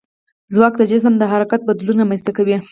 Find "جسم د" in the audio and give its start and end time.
0.91-1.23